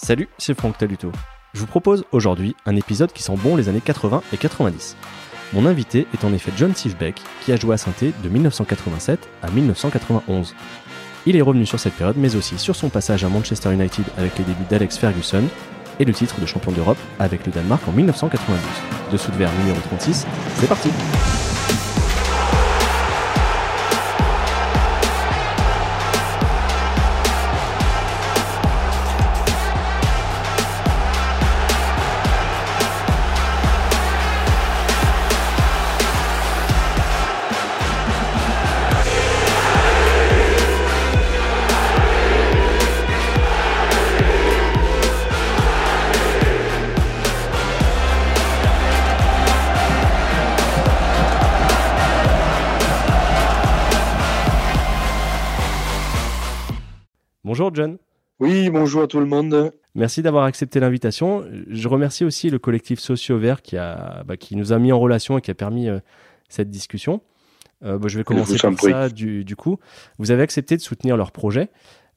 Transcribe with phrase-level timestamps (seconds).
[0.00, 1.10] Salut, c'est Franck Taluto.
[1.54, 4.96] Je vous propose aujourd'hui un épisode qui sent bon les années 80 et 90.
[5.52, 9.50] Mon invité est en effet John Sivbeck, qui a joué à Sainté de 1987 à
[9.50, 10.54] 1991.
[11.26, 14.38] Il est revenu sur cette période, mais aussi sur son passage à Manchester United avec
[14.38, 15.44] les débuts d'Alex Ferguson
[15.98, 18.60] et le titre de champion d'Europe avec le Danemark en 1992.
[19.10, 20.26] Dessous de verre numéro 36,
[20.60, 20.90] c'est parti!
[57.68, 57.98] Bonjour John.
[58.40, 59.72] Oui, bonjour à tout le monde.
[59.94, 61.44] Merci d'avoir accepté l'invitation.
[61.68, 64.98] Je remercie aussi le collectif Socio Vert qui, a, bah, qui nous a mis en
[64.98, 65.98] relation et qui a permis euh,
[66.48, 67.20] cette discussion.
[67.84, 69.78] Euh, bah, je vais commencer par ça du, coup.
[70.18, 71.68] Vous avez accepté de soutenir leur projet.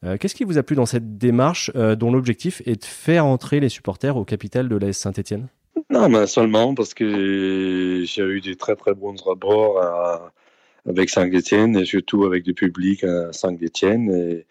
[0.04, 3.60] Euh, qu'est-ce qui vous a plu dans cette démarche dont l'objectif est de faire entrer
[3.60, 5.48] les supporters au capital de l'AS Saint-Etienne?
[5.90, 9.82] Non, mais seulement parce que j'ai eu des très très bons rapports
[10.88, 14.10] avec Saint-Etienne et surtout avec le public à Saint-Etienne.
[14.14, 14.46] Et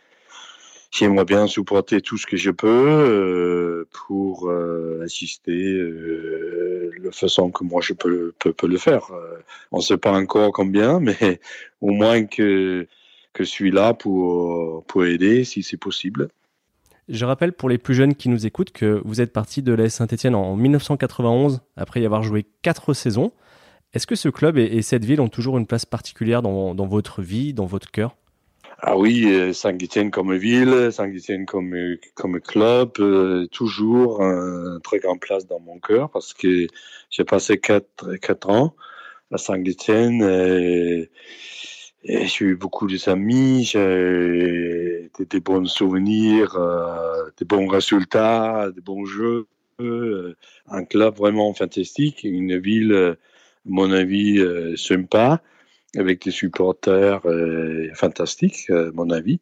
[0.92, 7.50] j'aimerais bien supporter tout ce que je peux euh, pour euh, assister euh, la façon
[7.50, 8.34] que moi je peux,
[8.64, 9.10] le faire.
[9.12, 9.40] Euh,
[9.72, 11.40] on ne sait pas encore combien, mais
[11.80, 12.88] au moins que,
[13.40, 16.28] je suis là pour, aider si c'est possible.
[17.10, 19.90] Je rappelle pour les plus jeunes qui nous écoutent que vous êtes parti de l'AS
[19.90, 23.32] Saint-Etienne en 1991 après y avoir joué quatre saisons.
[23.94, 27.54] Est-ce que ce club et, cette ville ont toujours une place particulière dans votre vie,
[27.54, 28.16] dans votre cœur?
[28.84, 31.76] Ah oui, euh, Saint-Étienne comme ville, Saint-Étienne comme,
[32.16, 36.66] comme club, euh, toujours un très grand place dans mon cœur parce que
[37.12, 38.76] j'ai passé quatre, quatre ans
[39.32, 41.12] à Saint-Étienne et,
[42.04, 49.06] j'ai eu beaucoup d'amis, j'ai des, des bons souvenirs, euh, des bons résultats, des bons
[49.06, 49.46] jeux,
[49.80, 53.16] un club vraiment fantastique, une ville, à
[53.66, 54.44] mon avis,
[54.76, 55.44] sympa
[55.98, 59.40] avec des supporters euh, fantastiques, à mon avis.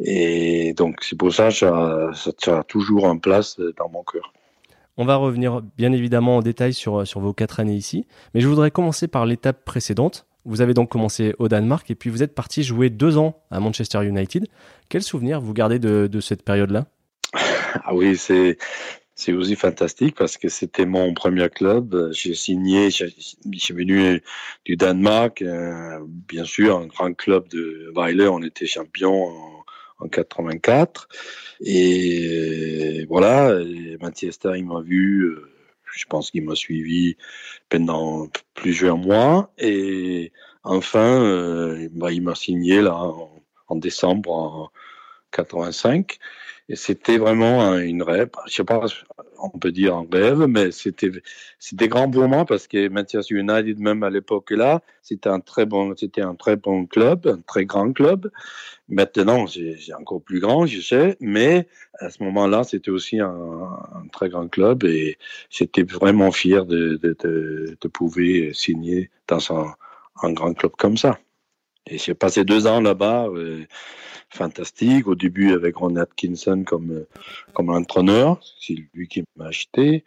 [0.00, 4.32] Et donc, c'est pour ça que ça, ça, toujours en place dans mon cœur.
[4.96, 8.48] On va revenir bien évidemment en détail sur, sur vos quatre années ici, mais je
[8.48, 10.26] voudrais commencer par l'étape précédente.
[10.44, 13.60] Vous avez donc commencé au Danemark et puis vous êtes parti jouer deux ans à
[13.60, 14.46] Manchester United.
[14.88, 16.86] Quel souvenir vous gardez de, de cette période-là?
[17.84, 18.58] Ah oui, c'est
[19.14, 22.10] c'est aussi fantastique parce que c'était mon premier club.
[22.12, 24.22] J'ai signé, suis venu
[24.64, 29.64] du Danemark, euh, bien sûr, un grand club de Weiler, on était champion en,
[29.98, 31.08] en 84.
[31.60, 35.48] Et voilà, et Manchester, il m'a vu, euh,
[35.94, 37.16] je pense qu'il m'a suivi
[37.68, 39.52] pendant plusieurs mois.
[39.58, 40.32] Et
[40.64, 44.70] enfin, euh, bah, il m'a signé là en, en décembre en
[45.32, 46.18] 85.
[46.74, 48.30] C'était vraiment une rêve.
[48.46, 48.86] Je sais pas,
[49.38, 51.10] on peut dire un rêve, mais c'était
[51.58, 55.66] c'était grand pour moi parce que Manchester United, même à l'époque là, c'était un très
[55.66, 58.30] bon, c'était un très bon club, un très grand club.
[58.88, 61.66] Maintenant, c'est encore plus grand, je sais, mais
[61.98, 65.18] à ce moment-là, c'était aussi un, très grand club et
[65.50, 66.98] j'étais vraiment fier de,
[67.92, 69.52] pouvoir signer dans
[70.22, 71.18] un grand club comme ça.
[71.86, 73.64] Et j'ai passé deux ans là-bas, euh,
[74.30, 75.06] fantastique.
[75.06, 77.08] Au début avec Ron Atkinson comme, euh,
[77.54, 80.04] comme entraîneur, c'est lui qui m'a acheté.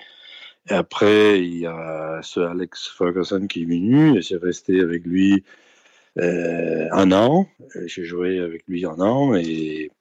[0.69, 5.05] Et après, il y a ce Alex Ferguson qui est venu et j'ai resté avec
[5.05, 5.43] lui
[6.17, 7.47] euh, un an.
[7.85, 9.91] J'ai joué avec lui un an et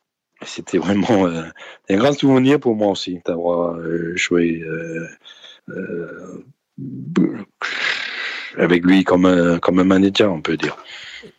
[0.42, 1.42] c'était vraiment euh,
[1.90, 4.64] un grand souvenir pour moi aussi d'avoir euh, joué
[8.56, 10.76] avec lui comme, comme un manager, on peut dire.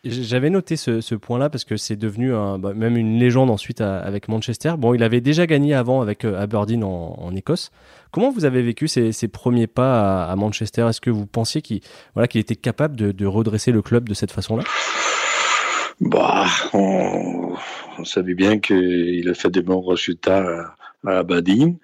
[0.04, 4.74] J'avais noté ce, point-là parce que c'est devenu bah, même une légende ensuite avec Manchester.
[4.78, 7.70] Bon, il avait déjà gagné avant avec euh, Aberdeen en, Écosse.
[8.12, 10.86] Comment vous avez vécu ces, premiers pas à, Manchester?
[10.88, 11.80] Est-ce que vous pensiez qu'il
[12.34, 14.64] était capable de, redresser le club de cette façon-là?
[16.00, 17.54] Bah, on,
[18.04, 20.74] savait bien qu'il a fait des bons résultats
[21.06, 21.76] à Aberdeen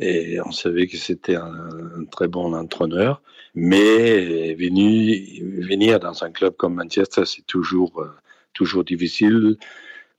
[0.00, 1.68] et on savait que c'était un,
[2.10, 3.22] très bon entraîneur.
[3.54, 8.10] Mais venir, venir dans un club comme Manchester, c'est toujours, euh,
[8.52, 9.56] toujours difficile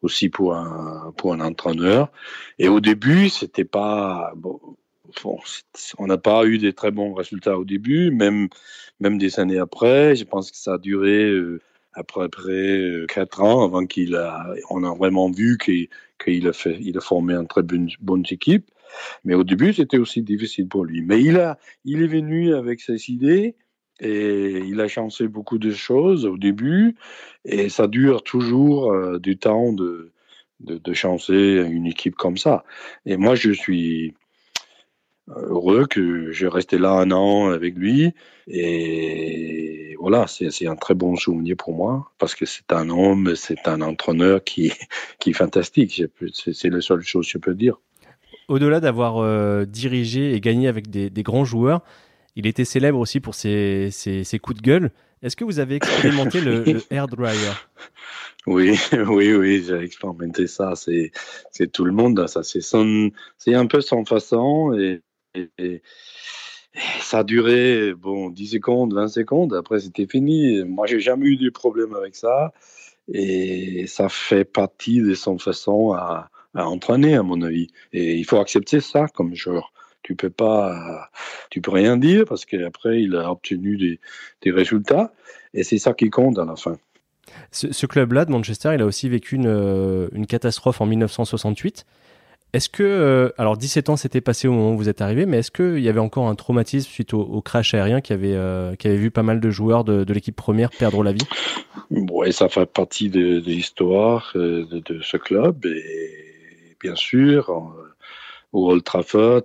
[0.01, 2.12] aussi pour un, pour un entraîneur.
[2.60, 4.60] Et au début, c'était pas, bon,
[5.98, 8.50] on n'a pas eu des très bons résultats au début, même,
[9.00, 10.16] même des années après.
[10.16, 11.62] Je pense que ça a duré euh,
[11.94, 16.98] après, après quatre ans, avant qu'il a, on a vraiment vu qu'il a fait, il
[16.98, 18.69] a formé une très bonne, bonne équipe.
[19.23, 21.01] Mais au début, c'était aussi difficile pour lui.
[21.01, 23.55] Mais il a, il est venu avec ses idées
[23.99, 26.95] et il a changé beaucoup de choses au début
[27.45, 30.11] et ça dure toujours euh, du temps de,
[30.59, 32.63] de, changer une équipe comme ça.
[33.05, 34.13] Et moi, je suis
[35.27, 38.13] heureux que j'ai resté là un an avec lui.
[38.47, 43.67] Et voilà, c'est un très bon souvenir pour moi parce que c'est un homme, c'est
[43.67, 44.73] un entraîneur qui,
[45.19, 46.03] qui est fantastique.
[46.31, 47.77] C'est la seule chose que je peux dire.
[48.51, 51.81] Au-delà d'avoir euh, dirigé et gagné avec des, des, grands joueurs,
[52.36, 54.92] il était célèbre aussi pour ses, ses, ses coups de gueule.
[55.24, 57.53] Est-ce que vous avez expérimenté le, le hair dryer
[58.48, 58.77] oui,
[59.07, 60.75] oui, oui, j'ai expérimenté ça.
[60.75, 61.12] C'est,
[61.51, 62.27] c'est tout le monde.
[62.27, 65.01] Ça, c'est son, c'est un peu son façon et,
[65.57, 65.81] et,
[67.00, 69.54] ça a duré bon 10 secondes, 20 secondes.
[69.54, 70.62] Après, c'était fini.
[70.65, 72.51] Moi, j'ai jamais eu de problème avec ça
[73.07, 77.68] et ça fait partie de son façon à, à entraîner, à mon avis.
[77.94, 79.71] Et il faut accepter ça comme joueur
[80.03, 81.09] tu peux pas,
[81.50, 84.00] tu peux rien dire parce qu'après il a obtenu des,
[84.42, 85.13] des résultats
[85.53, 86.77] et c'est ça qui compte à la fin.
[87.51, 91.86] Ce, club-là de Manchester, il a aussi vécu une, euh, une catastrophe en 1968.
[92.51, 95.38] Est-ce que, euh, alors 17 ans s'était passé au moment où vous êtes arrivé, mais
[95.38, 98.88] est-ce qu'il y avait encore un traumatisme suite au, crash aérien qui avait, euh, qui
[98.88, 101.25] avait vu pas mal de joueurs de, de l'équipe première perdre la vie?
[101.92, 105.65] Oui, ça fait partie de, de l'histoire de, de, ce club.
[105.65, 106.31] Et
[106.81, 107.50] bien sûr,
[108.54, 109.44] au Old Trafford,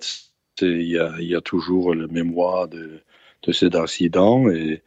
[0.62, 3.02] il y a, y a, toujours le mémoire de,
[3.42, 4.82] de cet incident et,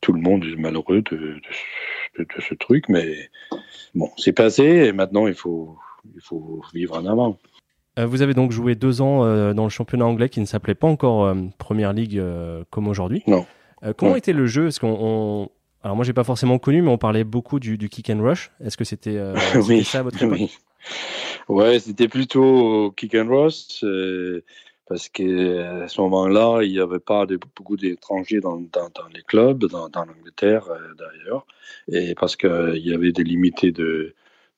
[0.00, 1.36] tout le monde est malheureux de,
[2.18, 3.30] de, ce truc, mais
[3.94, 5.78] bon, c'est passé et maintenant il faut,
[6.16, 7.38] il faut vivre en avant.
[7.98, 10.74] Euh, vous avez donc joué deux ans euh, dans le championnat anglais qui ne s'appelait
[10.74, 12.20] pas encore euh, Première Ligue
[12.70, 13.22] comme aujourd'hui.
[13.28, 13.46] Non.
[13.96, 14.68] comment était le jeu?
[14.80, 15.48] Qu'on
[15.84, 18.50] alors moi j'ai pas forcément connu, mais on parlait beaucoup du, du kick and rush.
[18.64, 19.16] Est-ce que c'était
[19.68, 20.38] oui, ça votre époque?
[20.38, 20.58] oui.
[21.48, 23.82] Ouais, c'était plutôt kick and rush
[24.86, 28.58] parce qu'à ce moment-là, il n'y avait pas beaucoup d'étrangers dans,
[29.14, 30.64] les clubs, dans, l'Angleterre
[30.98, 31.46] d'ailleurs,
[31.92, 33.72] et parce qu'il y avait des limités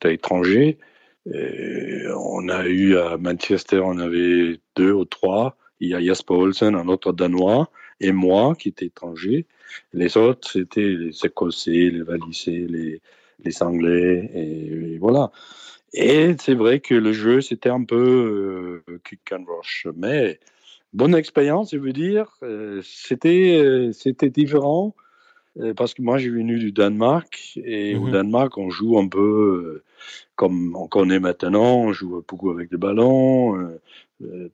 [0.01, 0.79] d'étrangers.
[1.27, 5.57] On a eu à Manchester, on avait deux ou trois.
[5.81, 7.71] Il y a Jasper Olsen, un autre Danois,
[8.01, 9.47] et moi qui était étranger.
[9.93, 13.01] Les autres, c'était les Écossais, les Valissais, les,
[13.45, 15.33] les Anglais, et voilà.
[15.93, 19.87] Et c'est vrai que le jeu, c'était un peu euh, kick and rush.
[19.97, 20.39] Mais
[20.93, 22.37] bonne expérience, je veux dire.
[22.43, 24.95] Euh, c'était, euh, c'était différent
[25.77, 27.59] parce que moi, j'ai venu du Danemark.
[27.65, 28.13] Et au mhm.
[28.13, 29.83] Danemark, on joue un peu
[30.37, 31.81] comme on connaît maintenant.
[31.81, 33.77] On joue beaucoup avec des ballons,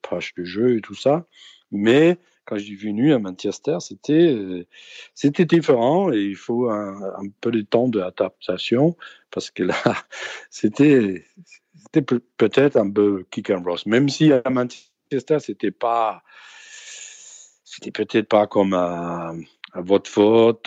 [0.01, 1.27] page de jeu et tout ça.
[1.71, 2.17] Mais
[2.47, 4.67] quand je suis venu à Manchester, c'était euh,
[5.15, 8.97] c'était différent et il faut un, peu de temps d'adaptation
[9.31, 9.75] parce que là,
[10.51, 11.25] c'était
[11.75, 13.79] c'était peut-être un peu kick and roll.
[13.87, 16.23] Même si à Manchester, c'était pas
[17.65, 19.35] c'était peut-être pas comme à,
[19.73, 20.61] à Watford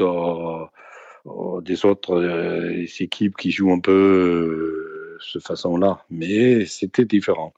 [1.25, 7.05] ou, des autres euh, équipes qui jouent un peu euh, de cette façon-là, mais c'était
[7.05, 7.53] différent.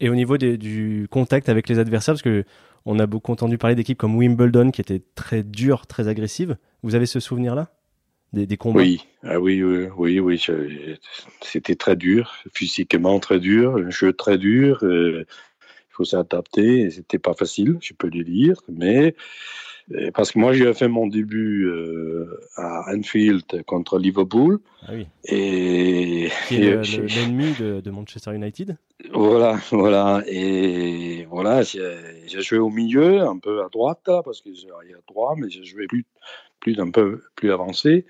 [0.00, 2.44] Et au niveau du contact avec les adversaires, parce que
[2.84, 6.56] on a beaucoup entendu parler d'équipes comme Wimbledon qui étaient très dures, très agressives.
[6.82, 7.70] Vous avez ce souvenir-là?
[8.34, 8.80] Des, combats?
[8.80, 10.42] Oui, ah oui, oui, oui.
[11.40, 14.80] C'était très dur, physiquement très dur, un jeu très dur.
[14.82, 15.24] Euh,
[15.60, 16.90] il faut s'adapter.
[16.90, 19.14] C'était pas facile, je peux le dire, mais
[20.14, 24.60] parce que moi, j'ai fait mon début euh, à Anfield contre Liverpool.
[24.82, 25.06] Ah oui.
[25.24, 28.76] Et, l'ennemi de, de, Manchester United.
[29.12, 30.22] Voilà, voilà.
[30.26, 35.34] Et voilà, j'ai joué au milieu, un peu à droite, parce que j'ai à droit,
[35.38, 36.04] mais j'ai joué plus,
[36.60, 38.04] plus un peu plus avancé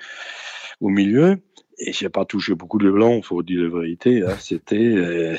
[0.81, 1.37] au milieu.
[1.81, 4.23] Et j'ai pas touché beaucoup de blanc, faut dire la vérité.
[4.23, 4.35] Hein.
[4.41, 5.37] C'était, euh,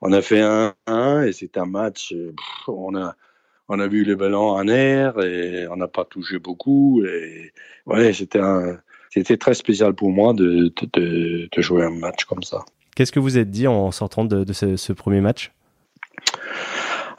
[0.00, 2.14] on a fait un 1 et c'était un match.
[2.68, 3.16] on a
[3.68, 7.02] on a vu les ballons en air et on n'a pas touché beaucoup.
[7.04, 7.52] Et
[7.86, 8.78] ouais, c'était un,
[9.10, 12.64] c'était très spécial pour moi de, de, de, jouer un match comme ça.
[12.96, 15.52] Qu'est-ce que vous êtes dit en sortant de, de ce, ce, premier match?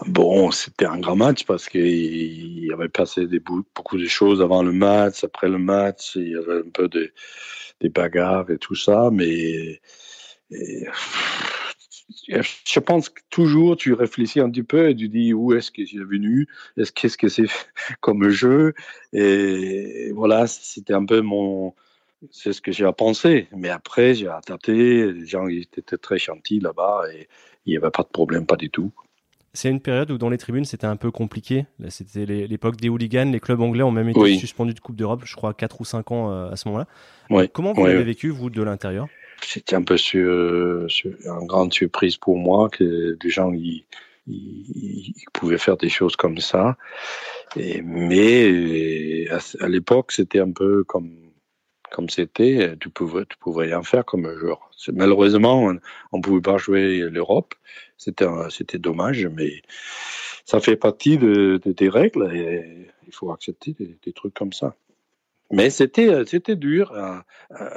[0.05, 4.61] Bon, c'était un grand match parce qu'il y avait passé des, beaucoup de choses avant
[4.61, 7.11] le match, après le match, il y avait un peu de,
[7.81, 9.79] des bagarres et tout ça, mais
[10.51, 10.87] et,
[12.27, 15.85] je pense que toujours tu réfléchis un petit peu et tu dis où est-ce que
[15.85, 17.45] j'ai venu, est-ce qu'est-ce que c'est
[18.01, 18.73] comme jeu?
[19.13, 21.73] Et voilà, c'était un peu mon
[22.31, 23.47] c'est ce que j'ai pensé.
[23.55, 25.11] Mais après, j'ai adapté.
[25.11, 27.27] Les gens étaient très gentils là-bas et
[27.65, 28.91] il n'y avait pas de problème, pas du tout.
[29.53, 31.65] C'est une période où dans les tribunes c'était un peu compliqué.
[31.87, 33.31] C'était l'époque des hooligans.
[33.31, 36.11] Les clubs anglais ont même été suspendus de Coupe d'Europe, je crois 4 ou 5
[36.11, 37.47] ans euh, à ce moment-là.
[37.53, 39.07] Comment vous l'avez vécu, vous, de l'intérieur?
[39.41, 43.85] C'était un peu sur, une grande surprise pour moi que des gens ils,
[45.33, 46.77] pouvaient faire des choses comme ça.
[47.55, 51.25] Mais à l'époque, c'était un peu comme
[51.91, 54.69] comme c'était, tu pouvais, tu pouvais rien faire comme joueur.
[54.91, 55.71] Malheureusement,
[56.11, 57.53] on ne pouvait pas jouer l'Europe.
[57.97, 59.61] C'était, c'était dommage, mais
[60.45, 64.75] ça fait partie de, des règles et il faut accepter des, trucs comme ça.
[65.51, 67.23] Mais c'était, c'était dur à,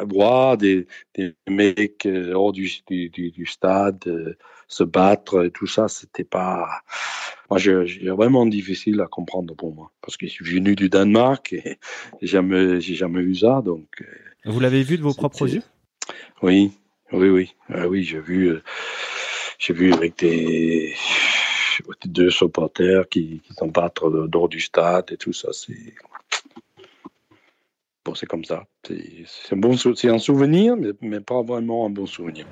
[0.05, 4.37] voir des, des, mecs euh, hors du, du, du stade euh,
[4.69, 5.89] se battre et tout ça.
[5.89, 6.67] C'était pas.
[7.51, 11.53] Moi, j'ai vraiment difficile à comprendre pour moi parce que je suis venu du Danemark
[11.53, 11.79] et
[12.21, 13.61] j'ai jamais, j'ai jamais vu ça.
[13.63, 13.87] Donc.
[14.01, 15.63] Euh, Vous l'avez vu de vos propres yeux?
[16.43, 16.73] Oui,
[17.13, 18.03] oui, oui, ah oui.
[18.03, 18.57] J'ai vu,
[19.59, 20.95] j'ai vu avec des
[22.07, 25.49] deux supporters qui, qui sont battre dehors du stade et tout ça.
[25.53, 25.95] C'est
[28.09, 28.65] bon, c'est comme ça.
[28.87, 32.47] C'est un bon, c'est un souvenir, mais, mais pas vraiment un bon souvenir.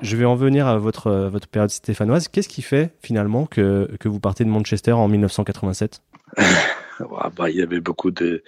[0.00, 2.28] Je vais en venir à votre, votre période stéphanoise.
[2.28, 6.02] Qu'est-ce qui fait finalement que, que vous partez de Manchester en 1987
[7.36, 8.42] bah, Il y avait beaucoup de,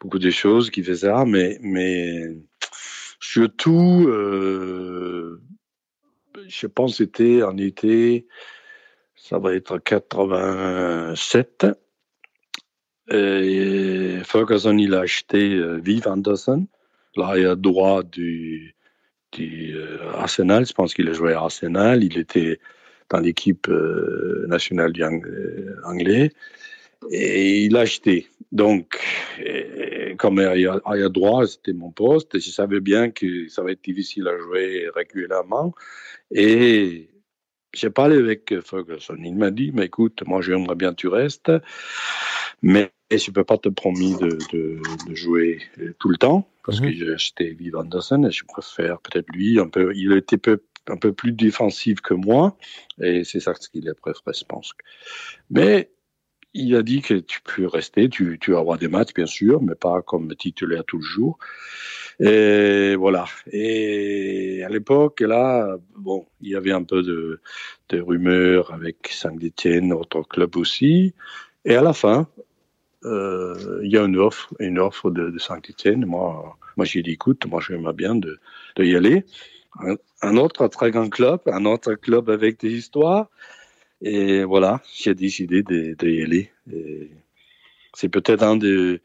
[0.00, 2.36] beaucoup de choses qui faisaient ça, mais, mais
[3.18, 5.40] surtout, euh,
[6.48, 8.26] je pense c'était en été,
[9.16, 11.66] ça va être 87.
[13.10, 16.66] Et Ferguson, il a acheté euh, Viv Anderson,
[17.16, 18.74] l'arrière droit du,
[19.32, 20.66] du euh, Arsenal.
[20.66, 22.02] Je pense qu'il a joué à Arsenal.
[22.02, 22.58] Il était
[23.10, 25.04] dans l'équipe euh, nationale du
[25.84, 26.30] anglais.
[27.10, 28.28] Et il a acheté.
[28.52, 28.98] Donc,
[30.16, 30.80] comme arrière,
[31.10, 32.38] droit, c'était mon poste.
[32.38, 35.74] Je savais bien que ça va être difficile à jouer régulièrement.
[36.30, 37.10] Et
[37.74, 39.16] j'ai parlé avec Ferguson.
[39.18, 41.52] Il m'a dit, mais écoute, moi j'aimerais bien que tu restes,
[42.62, 45.60] mais je ne peux pas te promettre de, de, jouer
[45.98, 46.92] tout le temps, parce que mhm.
[46.92, 50.96] j'ai acheté Viv Anderson et je préfère peut-être lui, un peu, il était peu, un
[50.96, 52.56] peu plus défensif que moi,
[53.00, 54.72] et c'est ça qu'il a préféré, je pense.
[55.50, 55.90] Mais
[56.54, 59.60] il a dit que tu peux rester, tu, tu vas avoir des matchs, bien sûr,
[59.62, 61.38] mais pas comme titulaire toujours.
[62.20, 63.24] Et voilà.
[63.50, 67.40] Et à l'époque, là, bon, il y avait un peu de,
[67.92, 71.14] rumeurs avec Saint-Étienne, notre club aussi.
[71.64, 72.28] Et à la fin,
[73.04, 76.04] euh, il y a une offre, une offre de, de Saint-Étienne.
[76.04, 78.38] Moi, moi j'ai dit, écoute, moi j'aimerais bien de,
[78.76, 79.24] de y aller.
[80.22, 83.28] Un, autre très grand club, un autre club avec des histoires.
[84.06, 86.50] Et voilà, j'ai décidé de, de, y aller.
[87.94, 89.00] C'est peut-être un des,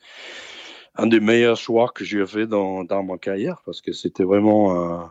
[0.95, 4.75] un des meilleurs choix que j'ai fait dans, dans ma carrière parce que c'était vraiment,
[4.75, 5.05] euh,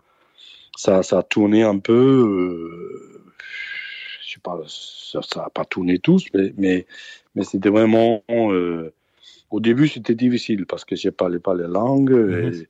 [0.77, 1.95] ça, ça a tourné un peu.
[1.95, 3.23] Euh,
[4.21, 6.87] je sais pas, ça n'a pas tourné tous, mais, mais,
[7.35, 8.23] mais c'était vraiment.
[8.29, 8.93] Euh,
[9.51, 12.13] au début, c'était difficile parce que je ne parlais pas les langues.
[12.13, 12.67] Mhm.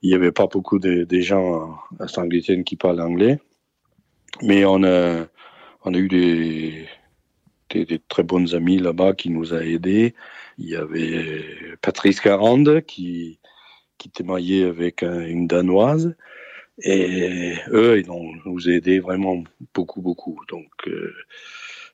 [0.00, 3.38] il n'y avait pas beaucoup de, gens à Saint-Étienne qui parlent anglais.
[4.42, 5.26] Mais on a,
[5.84, 6.86] on a eu des,
[7.70, 10.14] des, très bonnes amis là-bas qui nous a aidés.
[10.58, 11.44] Il y avait
[11.82, 13.38] Patrice Carande qui,
[13.98, 16.14] qui était marié avec une Danoise.
[16.82, 19.42] Et eux, ils ont nous aidé vraiment
[19.74, 20.38] beaucoup, beaucoup.
[20.48, 21.12] Donc, euh,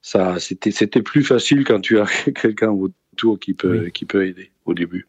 [0.02, 4.50] ça, c'était, c'était plus facile quand tu as quelqu'un autour qui peut, qui peut aider
[4.66, 5.08] au début.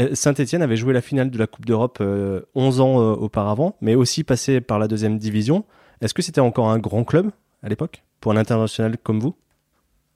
[0.00, 3.94] Euh, Saint-Etienne avait joué la finale de la Coupe d'Europe 11 euh, ans auparavant, mais
[3.94, 5.64] aussi passé par la deuxième division.
[6.02, 7.30] Est-ce que c'était encore un grand club?
[7.62, 8.02] À l'époque?
[8.20, 9.34] Pour un international comme vous?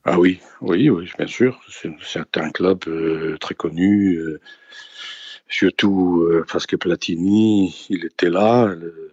[0.05, 1.61] Ah oui, oui, oui, bien sûr.
[1.69, 2.85] C'est un club
[3.41, 4.21] très connu
[5.49, 9.13] surtout euh, parce que Platini, il était là, le,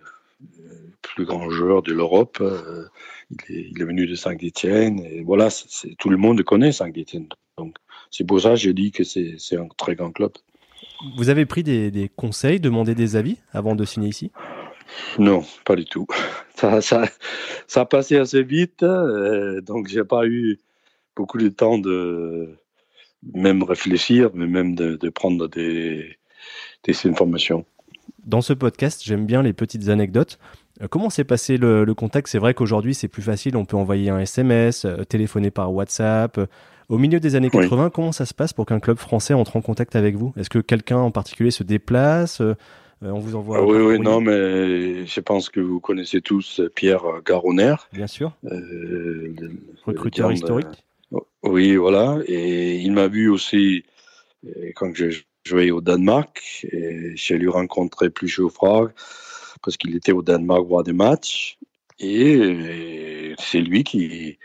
[1.02, 2.38] plus grand joueur de l'Europe.
[2.42, 2.86] Euh,
[3.50, 5.00] il, est, venu de Saint-Étienne.
[5.00, 5.50] Et voilà,
[6.00, 7.28] tout le monde connaît Saint-Étienne.
[7.58, 7.76] Donc,
[8.10, 10.32] c'est pour ça que j'ai dit que c'est un très grand club.
[11.18, 14.32] Vous avez pris des, conseils, demandé des avis avant de signer ici?
[15.20, 16.08] Non, pas du tout.
[16.56, 17.10] Ça, ça,
[17.68, 20.60] ça a passé assez vite, euh, donc j'ai pas eu
[21.14, 22.56] beaucoup de temps de
[23.34, 26.16] même réfléchir, mais même de prendre des,
[26.84, 27.66] des informations.
[28.26, 30.40] Dans ce podcast, j'aime bien les petites anecdotes.
[30.82, 32.28] Euh, comment s'est passé le, contact?
[32.28, 33.58] C'est vrai qu'aujourd'hui, c'est plus facile.
[33.58, 36.40] On peut envoyer un SMS, euh, téléphoner par WhatsApp.
[36.90, 39.62] Au milieu des années 80, comment ça se passe pour qu'un club français entre en
[39.62, 40.34] contact avec vous?
[40.38, 42.56] Est-ce que quelqu'un en particulier se déplace euh,
[43.04, 43.58] On vous envoie.
[43.58, 47.76] Ah oui, oui, non, mais je pense que vous connaissez tous Pierre Garonner.
[47.92, 48.34] Bien sûr.
[49.86, 50.86] Recruteur historique.
[51.44, 52.20] Oui, voilà.
[52.28, 53.84] Et il m'a vu aussi
[54.76, 58.92] quand je jouais au Danemark, et j'ai lui rencontré plus Geoffroy
[59.62, 61.58] parce qu'il était au Danemark voir des matchs.
[62.00, 64.38] Et c'est lui qui,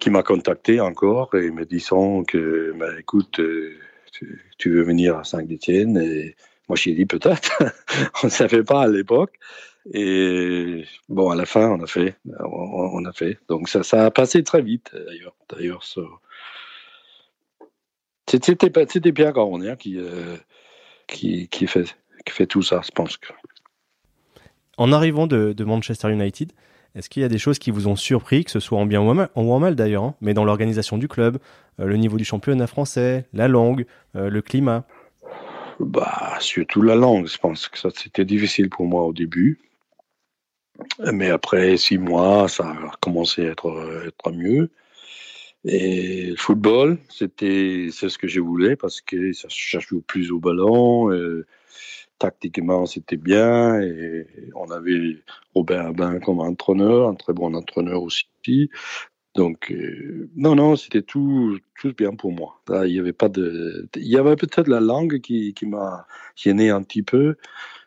[0.00, 3.78] qui m'a contacté encore et me disant que, bah, écoute, euh,
[4.58, 6.36] tu, veux venir à Saint-Étienne Et
[6.68, 7.62] moi, j'ai dit peut-être.
[8.22, 9.38] on ne savait pas à l'époque.
[9.92, 12.16] Et bon, à la fin, on a fait.
[12.40, 13.38] On, a fait.
[13.48, 15.34] Donc ça, a passé très vite, d'ailleurs.
[15.50, 15.84] D'ailleurs,
[18.26, 20.36] c'était Pierre Garonier qui, euh,
[21.06, 23.18] qui, fait, tout ça, je pense.
[24.78, 26.52] En arrivant de, Manchester United,
[26.94, 29.02] est-ce qu'il y a des choses qui vous ont surpris, que ce soit en bien
[29.02, 31.38] ou en mal, d'ailleurs, hein, mais dans l'organisation du club,
[31.80, 33.84] euh, le niveau du championnat français, la langue,
[34.16, 34.86] euh, le climat?
[35.80, 39.58] Bah, Surtout la langue, je pense que ça c'était difficile pour moi au début.
[41.12, 44.70] Mais après six mois, ça a commencé à être, être mieux.
[45.64, 50.38] Et le football, c'était c'est ce que je voulais parce que ça cherche plus au
[50.38, 51.10] ballon.
[51.10, 51.46] Euh,
[52.18, 53.80] tactiquement, c'était bien.
[54.54, 55.22] On avait
[55.54, 58.26] Robert Abin comme entraîneur, un très bon entraîneur aussi.
[59.34, 62.60] Donc, euh, non, non, c'était tout, tout bien pour moi.
[62.86, 66.70] il y avait pas de, il y avait peut-être la langue qui, qui m'a gêné
[66.70, 67.36] un petit peu,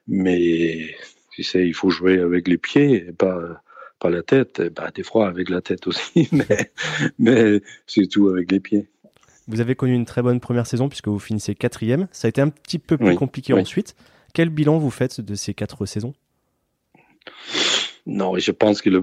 [0.08, 0.94] mais
[1.32, 3.62] tu sais, il faut jouer avec les pieds et pas,
[4.00, 4.62] pas la tête.
[4.76, 6.72] Bah, des fois avec la tête aussi, mais,
[7.18, 8.88] mais c'est tout avec les pieds.
[9.48, 12.10] Vous avez connu une très bonne première saison puisque vous finissez quatrième.
[12.12, 13.96] Ça a été un petit peu plus compliqué ensuite.
[14.34, 16.14] Quel bilan vous faites de ces quatre saisons?
[18.08, 19.02] Non, je pense que le,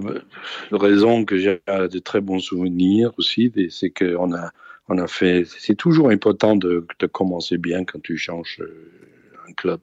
[0.71, 4.51] la raison que j'ai de très bons souvenirs aussi, c'est qu'on a,
[4.89, 5.45] on a fait.
[5.45, 8.91] C'est toujours important de, de, commencer bien quand tu changes euh,
[9.47, 9.79] un club.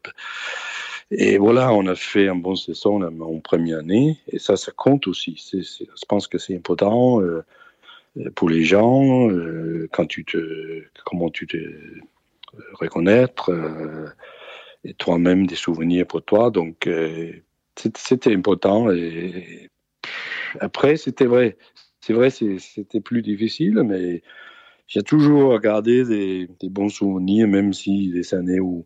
[1.13, 5.07] Et voilà, on a fait un bon saison en première année, et ça, ça compte
[5.07, 5.41] aussi.
[5.53, 7.45] je pense que c'est important euh,
[8.35, 11.59] pour les gens euh, quand tu te, comment tu te
[12.75, 13.51] reconnaître
[14.85, 16.51] et toi-même des souvenirs pour toi.
[16.51, 17.33] Donc, euh,
[17.77, 18.91] c'était important.
[18.91, 19.69] Et
[20.61, 21.57] après, c'était vrai.
[22.01, 24.23] C'est vrai, c'était plus difficile, mais
[24.89, 28.85] j'ai toujours gardé des, bons souvenirs, même si des années où,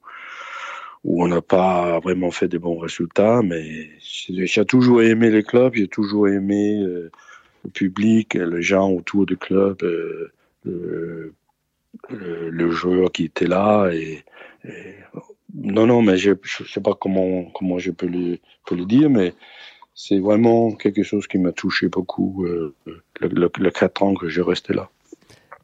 [1.02, 3.40] où on n'a pas vraiment fait des bons résultats.
[3.42, 7.10] Mais j'ai toujours aimé les clubs, j'ai toujours aimé euh,
[7.64, 11.32] le public, les gens autour du club, euh,
[12.10, 13.88] le, joueur qui était là.
[13.92, 14.24] Et
[15.56, 18.38] non, non, mais je ne sais pas comment, comment je peux le,
[18.70, 19.34] le dire, mais
[19.94, 22.74] c'est vraiment quelque chose qui m'a touché beaucoup euh,
[23.20, 24.90] le, le, 4 ans que je restais là.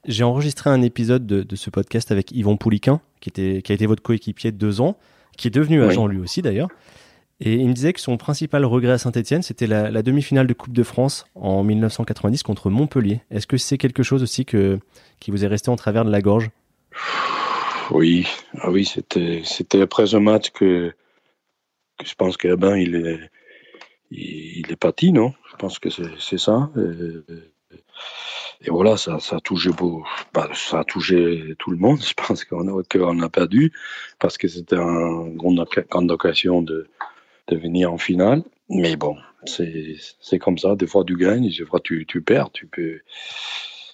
[0.06, 3.86] J'ai enregistré un épisode de, ce podcast avec Yvon Pouliquin, qui, était, qui a été
[3.86, 4.96] votre coéquipier de deux ans,
[5.36, 6.68] qui est devenu agent lui aussi d'ailleurs.
[7.44, 10.72] Et il me disait que son principal regret à Saint-Etienne, c'était la, demi-finale de Coupe
[10.72, 13.20] de France en 1990 contre Montpellier.
[13.30, 14.78] Est-ce que c'est quelque chose aussi que,
[15.20, 16.50] qui vous est resté en travers de la gorge?
[17.94, 18.26] Oui,
[18.58, 20.92] ah oui, c'était c'était après ce match que,
[21.98, 23.30] que je pense qu'Abin il est
[24.12, 25.32] il, est parti, non?
[25.50, 26.70] Je pense que c'est ça.
[28.64, 32.00] Et, voilà, ça, ça a touché beau, bah, ça a touché tout le monde.
[32.06, 33.72] Je pense qu'on a, qu'on a perdu
[34.18, 36.88] parce que c'était une grande, grande occasion de,
[37.48, 38.42] de venir en finale.
[38.68, 40.76] Mais bon, c'est comme ça.
[40.76, 42.50] Des fois, tu gagnes, des fois, tu, tu perds.
[42.52, 43.00] Tu peux.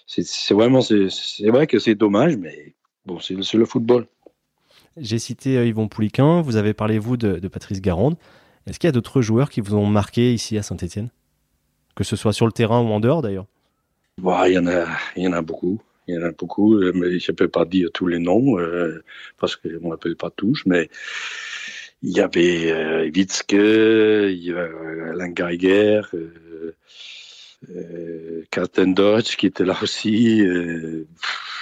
[0.05, 2.73] C'est vraiment, c'est vrai que c'est dommage, mais
[3.09, 4.05] Bon, c'est le football.
[4.95, 8.15] J'ai cité euh, Yvon Pouliquin, vous avez parlé, vous, de, Patrice Garande.
[8.67, 11.09] Est-ce qu'il y a d'autres joueurs qui vous ont marqué ici à Saint-Etienne
[11.95, 13.47] Que ce soit sur le terrain ou en dehors, d'ailleurs?
[14.21, 15.81] Bah, Il y, en a, y en a beaucoup.
[16.07, 18.59] Il y en a beaucoup, euh, mais je ne peux pas dire tous les noms
[18.59, 19.03] euh,
[19.39, 20.61] parce qu'on ne m'appelle pas tous.
[20.67, 20.87] Mais
[22.03, 26.75] il y avait euh, Witzke, il y avait Alain Geiger, euh,
[28.51, 30.45] Carsten Deutsch qui était là aussi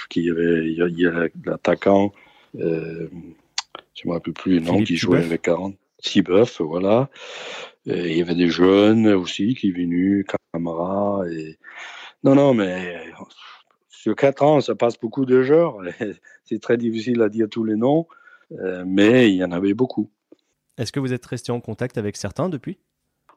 [0.08, 2.12] qui avait, il y a, l'attaquant,
[2.56, 3.08] euh,
[3.94, 5.74] je ne me rappelle plus le nom, qui jouait avec 40.
[6.00, 7.10] Sibeuf, voilà.
[7.86, 11.22] il y avait des jeunes aussi qui venus, Camara.
[11.28, 11.58] Et...
[12.22, 13.02] Non, non, mais
[13.98, 15.78] sur quatre ans, ça passe beaucoup de joueurs.
[16.44, 18.06] C'est très difficile à dire tous les noms,
[18.52, 20.10] euh, mais il y en avait beaucoup.
[20.78, 22.78] Est-ce que vous êtes resté en contact avec certains depuis?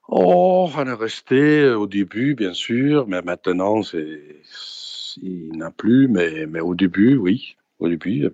[0.07, 4.21] Oh, on est resté au début, bien sûr, mais maintenant, c'est
[5.21, 7.55] il n'a plus, mais, mais au début, oui.
[7.79, 8.29] Au début,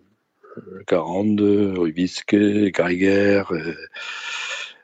[0.88, 3.44] 42, Rubisque, Geiger.
[3.52, 3.74] Euh,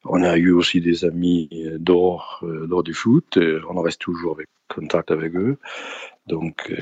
[0.05, 3.37] on a eu aussi des amis d'or, euh, d'or du foot.
[3.37, 5.57] Euh, on reste toujours avec contact avec eux.
[6.27, 6.73] Donc,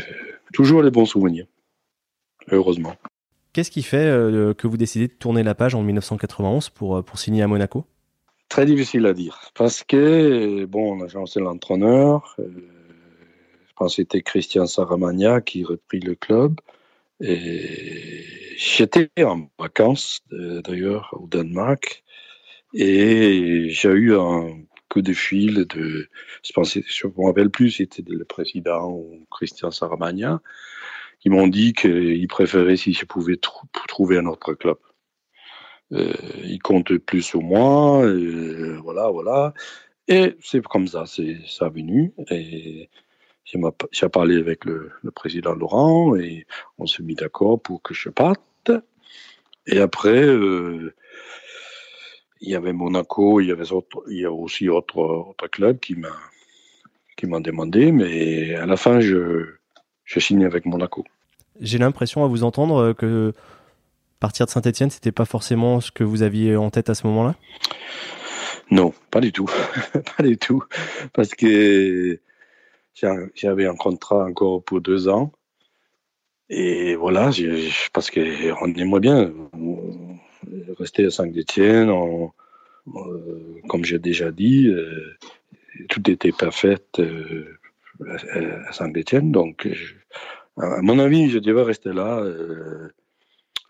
[0.53, 1.45] toujours les bons souvenirs.
[2.51, 2.95] Heureusement.
[3.53, 4.07] Qu'est-ce qui fait
[4.57, 7.85] que vous décidez de tourner la page en 1991 pour, pour signer à Monaco?
[8.51, 9.39] Très difficile à dire.
[9.55, 12.35] Parce que, bon, on a changé l'entraîneur.
[12.37, 12.49] Euh,
[13.87, 16.59] c'était Christian Saramagna qui reprit le club.
[17.19, 18.23] Et
[18.57, 22.03] j'étais en vacances d'ailleurs au Danemark
[22.73, 26.09] et j'ai eu un coup de fil de,
[26.43, 30.41] je pense, je me rappelle plus, c'était le président ou Christian Saramagna,
[31.19, 33.39] qui m'ont dit qu'ils préféraient si je pouvais
[33.87, 34.77] trouver un autre club.
[35.93, 39.53] Euh, ils comptent plus sur moi, et voilà, voilà.
[40.07, 42.13] Et c'est comme ça, c'est ça venu.
[42.29, 42.89] Et
[43.45, 46.45] j'ai parlé avec le, président Laurent et
[46.77, 48.71] on s'est mis d'accord pour que je parte.
[49.67, 50.93] Et après, euh,
[52.39, 53.65] il y avait Monaco, il y avait
[54.09, 56.15] il y a aussi autre, autre club qui m'a
[57.17, 59.53] qui m'a demandé, mais à la fin, je,
[60.05, 61.03] je signe avec Monaco.
[61.59, 63.33] J'ai l'impression à vous entendre que
[64.21, 67.35] partir de Saint-Etienne, c'était pas forcément ce que vous aviez en tête à ce moment-là?
[68.69, 69.49] Non, pas du tout.
[70.17, 70.63] pas du tout.
[71.11, 72.19] Parce que
[72.93, 75.31] j'avais un contrat encore pour deux ans.
[76.49, 77.31] Et voilà,
[77.93, 79.33] parce qu'on aimerait bien
[80.77, 85.17] rester à Saint-Etienne, euh, comme j'ai déjà dit, euh,
[85.89, 87.57] tout était parfait euh,
[88.01, 89.31] à Saint-Etienne.
[89.31, 89.67] Donc,
[90.57, 92.21] à mon avis, je devais rester là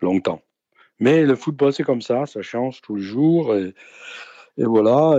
[0.00, 0.42] longtemps.
[0.98, 3.54] Mais le football, c'est comme ça, ça change tous les jours.
[3.54, 3.74] Et,
[4.56, 5.18] voilà,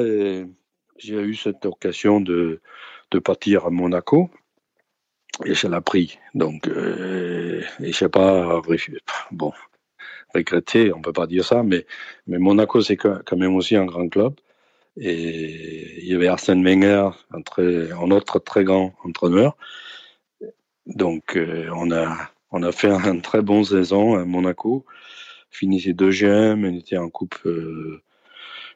[0.98, 2.60] j'ai eu cette occasion de,
[3.14, 4.30] de partir à Monaco.
[5.46, 6.20] Et je l'ai pris.
[6.36, 8.62] Donc, et je sais pas,
[9.32, 9.52] bon,
[10.34, 11.86] regretter, on peut pas dire ça, mais,
[12.28, 14.34] mais Monaco, c'est quand même aussi un grand club.
[14.98, 19.58] Et il y avait Arsène Wenger, un, très, un autre très grand entraîneur.
[20.86, 22.16] Donc, euh, on, a,
[22.52, 24.86] on a fait une très bonne saison à Monaco.
[25.50, 28.02] Finissait deuxième, on était en coupe euh,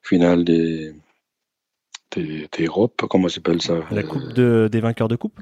[0.01, 0.93] finale des,
[2.11, 2.67] des, des
[3.09, 5.39] comment s'appelle ça La coupe de, des vainqueurs de coupe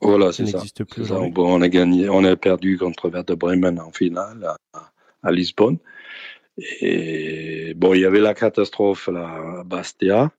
[0.00, 0.58] Voilà, c'est ça.
[0.58, 1.10] n'existe plus.
[1.12, 4.54] on a gagné, on a perdu contre Werder Bremen en finale
[5.22, 5.78] à Lisbonne.
[6.80, 10.30] Et bon, il y avait la catastrophe à Bastia,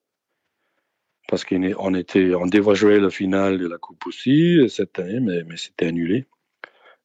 [1.28, 5.44] parce qu'on était, on devait jouer le final de la Coupe aussi cette année, mais,
[5.44, 6.28] mais c'était annulé.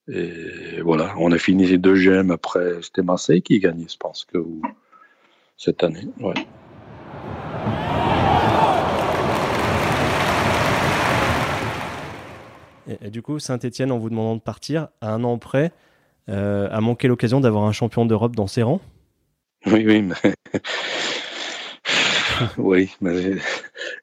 [0.09, 4.38] Et voilà, on a fini deuxième après, c'était Marseille qui gagnait, je pense, que
[5.57, 6.09] cette année.
[6.20, 6.35] Ouais.
[12.88, 15.72] Et, du coup, Saint-Etienne, en vous demandant de partir, à un an près,
[16.29, 18.81] euh, a manqué l'occasion d'avoir un champion d'Europe dans ses rangs.
[19.66, 20.35] Oui, oui, mais...
[22.59, 23.37] oui, mais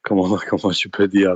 [0.02, 1.36] comment, comment je peux dire?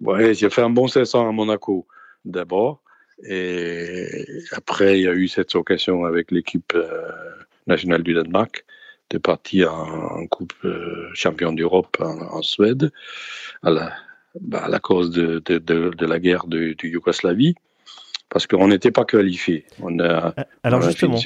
[0.00, 1.86] Ouais, J'ai fait un bon saison à Monaco
[2.24, 2.82] d'abord,
[3.22, 7.10] et après il y a eu cette occasion avec l'équipe euh,
[7.66, 8.64] nationale du Danemark
[9.10, 12.92] de partir en, Coupe euh, champion d'Europe en, Suède
[13.62, 13.92] à la,
[14.40, 17.54] bah, à la cause de, de, de, la guerre de, Yougoslavie
[18.28, 19.64] parce qu'on n'était pas qualifié.
[19.82, 21.16] On a, euh, Alors justement,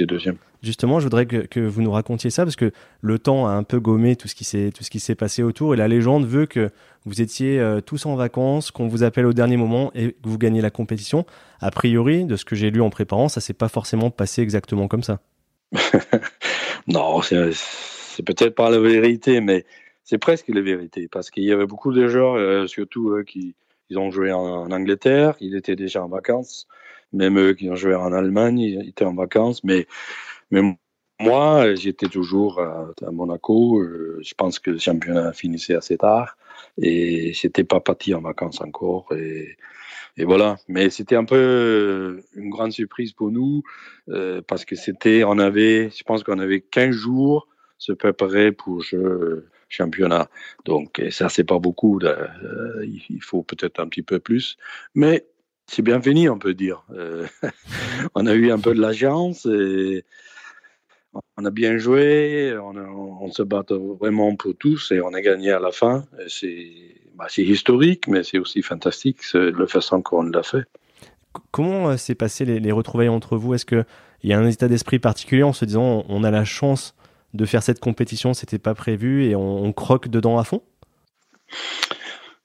[0.62, 3.78] justement, je voudrais que, vous nous racontiez ça parce que le temps a un peu
[3.78, 6.46] gommé tout ce qui s'est tout ce qui s'est passé autour et la légende veut
[6.46, 6.70] que
[7.04, 10.38] vous étiez euh, tous en vacances, qu'on vous appelle au dernier moment et que vous
[10.38, 11.26] gagnez la compétition.
[11.60, 14.88] A priori, de ce que j'ai lu en préparant, ça s'est pas forcément passé exactement
[14.88, 15.20] comme ça.
[16.86, 19.66] non, c'est peut-être pas la vérité, mais
[20.04, 23.54] c'est presque la vérité parce qu'il y avait beaucoup de joueurs, euh, surtout qui
[23.90, 26.66] ils ont joué en, Angleterre, ils étaient déjà en vacances.
[27.12, 29.62] Même eux qui ont joué en Allemagne, ils étaient en vacances.
[29.62, 29.86] Mais,
[30.50, 30.62] mais
[31.20, 33.80] moi, j'étais toujours à, Monaco.
[33.80, 36.36] Euh, je pense que le championnat finissait assez tard
[36.78, 39.06] et j'étais pas parti en vacances encore.
[39.14, 39.56] Et,
[40.16, 40.56] et voilà.
[40.68, 43.62] Mais c'était un peu une grande surprise pour nous
[44.08, 48.82] euh, parce que c'était, on avait, je pense qu'on avait 15 jours se préparer pour
[48.92, 50.28] le championnat.
[50.64, 51.98] Donc, ça, c'est pas beaucoup.
[52.02, 52.26] Euh,
[52.82, 54.56] il faut peut-être un petit peu plus.
[54.94, 55.26] Mais
[55.66, 56.84] c'est bien fini, on peut dire.
[56.92, 57.26] Euh,
[58.14, 60.04] on a eu un peu de l'agence et
[61.36, 63.64] on a bien joué, on, se bat
[64.00, 66.04] vraiment pour tous et on a gagné à la fin.
[67.14, 70.64] Bah, c'est historique, mais c'est aussi fantastique le façon qu'on l'a fait.
[71.50, 73.54] Comment euh, s'est passé les, retrouvailles entre vous?
[73.54, 73.84] Est-ce qu'il
[74.24, 76.94] y a un état d'esprit particulier en se disant on a la chance
[77.34, 80.62] de faire cette compétition, c'était pas prévu et on croque dedans à fond?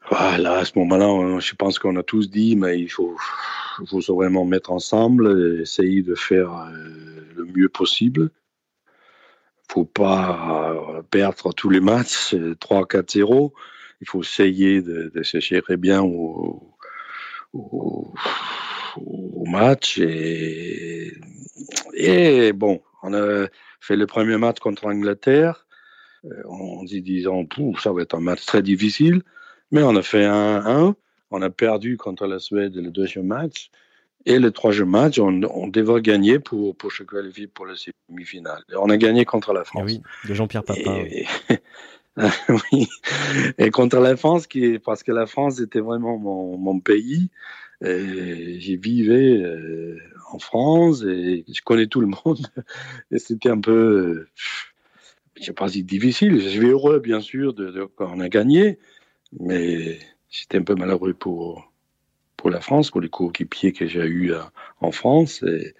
[0.09, 3.15] Voilà, à ce moment-là, je pense qu'on a tous dit, mais il faut,
[3.87, 6.71] faut vraiment mettre ensemble essayer de faire euh,
[7.35, 8.31] le mieux possible.
[9.71, 13.51] Faut pas euh, perdre tous les matchs 3-4-0.
[14.01, 16.73] Il faut essayer de, de se gérer bien au,
[19.45, 19.99] match.
[19.99, 21.13] Et,
[22.53, 23.47] bon, on a
[23.79, 25.65] fait le premier match contre l'Angleterre.
[26.25, 27.47] Euh, on dit, disons,
[27.81, 29.21] ça va être un match très difficile.
[29.71, 30.95] Mais on a fait un 1
[31.31, 33.69] on a perdu contre la Suède le deuxième match.
[34.25, 38.63] Et le troisième match, on, on devait gagner pour, pour se qualifier pour la semi-finale.
[38.75, 39.83] On a gagné contre la France.
[39.85, 40.95] oui, de Jean-Pierre Papin.
[40.95, 41.25] Et,
[42.49, 42.89] oui.
[43.57, 47.29] et contre la France, qui, parce que la France était vraiment mon, mon pays.
[47.81, 49.97] J'y vivais euh,
[50.31, 52.47] en France et je connais tout le monde.
[53.11, 54.27] Et c'était un peu,
[55.35, 56.39] je sais pas si difficile.
[56.39, 58.79] Je suis heureux, bien sûr, de, de quand on a gagné,
[59.39, 61.71] mais j'étais un peu malheureux pour,
[62.37, 64.41] pour la France, pour les coéquipiers que j'ai eu euh,
[64.81, 65.43] en France.
[65.43, 65.73] Et,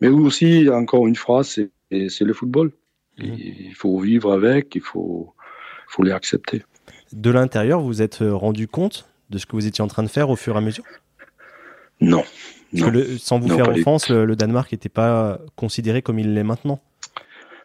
[0.00, 2.72] mais aussi, encore une fois, c'est le football.
[3.18, 3.24] Mmh.
[3.24, 5.32] Il faut vivre avec, il faut,
[5.86, 6.62] faut les accepter.
[7.12, 10.30] De l'intérieur, vous êtes rendu compte de ce que vous étiez en train de faire
[10.30, 10.84] au fur et à mesure?
[12.00, 12.24] Non.
[12.72, 16.18] Parce que le, sans vous Non, faire offense, le, le Danemark n'était pas considéré comme
[16.18, 16.80] il l'est maintenant.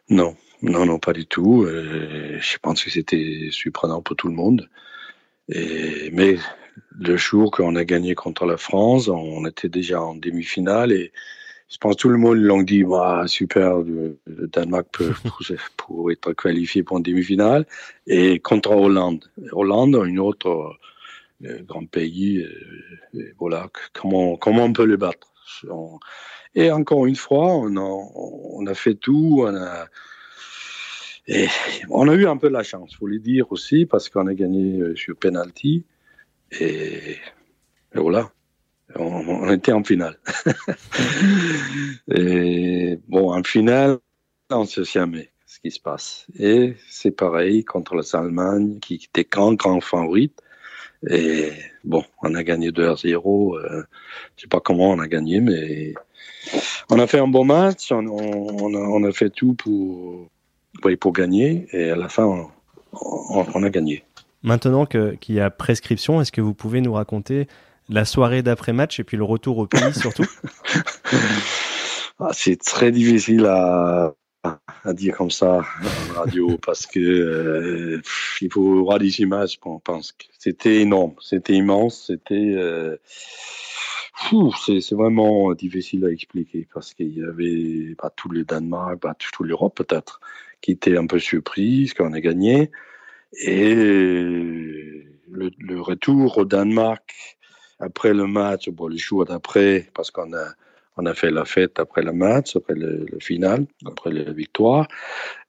[0.10, 1.64] Non, non, non, pas du tout.
[1.64, 4.70] Euh, je pense que c'était surprenant pour tout le monde.
[5.50, 6.38] Et, mais
[6.92, 11.12] le jour qu'on a gagné contre la France, on était déjà en demi-finale et
[11.70, 15.40] je pense que tout le monde l'ont dit, Ouah, super, le, le Danemark peut pour,
[15.78, 17.66] pour être qualifié pour une demi-finale.
[18.08, 20.78] Et contre Hollande, Hollande, une autre
[21.46, 25.34] euh, grand pays, euh, voilà, comment, comment on peut le battre.
[26.56, 29.88] Et encore une fois, on a, on a fait tout, on a,
[31.28, 31.48] et
[31.90, 34.80] on a eu un peu la chance, faut le dire aussi, parce qu'on a gagné
[34.80, 35.86] euh, sur penalty.
[36.60, 37.18] Et,
[37.94, 38.32] voilà,
[38.96, 40.20] on, on était en finale.
[42.12, 44.00] et bon, en finale,
[44.50, 46.26] on ne sait jamais ce qui se passe.
[46.38, 50.42] Et c'est pareil contre l'Allemagne, qui était grand, grand favorite.
[51.08, 51.52] Et
[51.84, 53.58] bon, on a gagné 2 à 0.
[53.58, 53.84] Euh,
[54.36, 55.94] je sais pas comment on a gagné, mais
[56.90, 57.92] on a fait un bon match.
[57.92, 60.28] On, on, a, on a fait tout pour,
[60.84, 61.68] oui, pour gagner.
[61.72, 62.50] Et à la fin,
[62.92, 64.04] on, a gagné.
[64.44, 67.48] Maintenant que- qu'il y a prescription, est-ce que vous pouvez nous raconter
[67.88, 70.26] la soirée d'après-match et puis le retour au pays surtout?
[72.22, 78.02] Ah, c'est très difficile à, à dire comme ça en radio parce que euh,
[78.42, 79.60] il faut voir des images.
[79.66, 82.54] On pense que c'était énorme, c'était immense, c'était.
[82.56, 82.98] Euh,
[84.66, 89.14] c'est c'est vraiment difficile à expliquer parce qu'il y avait pas tout le Danemark, pas
[89.14, 90.20] toute l'Europe peut-être,
[90.62, 92.70] qui était un peu surprise quand on a gagné.
[93.42, 97.38] Et le, le retour au Danemark
[97.80, 100.54] après le match, bon, les jours d'après, parce qu'on a
[101.00, 104.88] on a fait la fête après le match, après le, le final, après la victoire.